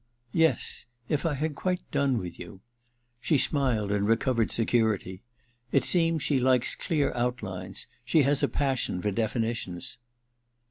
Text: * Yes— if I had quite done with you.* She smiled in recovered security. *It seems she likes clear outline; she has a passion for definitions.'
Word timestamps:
* 0.23 0.31
Yes— 0.47 0.87
if 1.09 1.27
I 1.27 1.35
had 1.35 1.53
quite 1.53 1.83
done 1.91 2.17
with 2.17 2.39
you.* 2.39 2.61
She 3.19 3.37
smiled 3.37 3.91
in 3.91 4.07
recovered 4.07 4.51
security. 4.51 5.21
*It 5.71 5.83
seems 5.83 6.23
she 6.23 6.39
likes 6.39 6.73
clear 6.73 7.13
outline; 7.13 7.75
she 8.03 8.23
has 8.23 8.41
a 8.41 8.47
passion 8.47 8.99
for 9.03 9.11
definitions.' 9.11 9.99